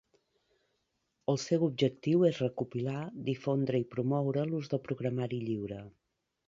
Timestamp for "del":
4.75-4.85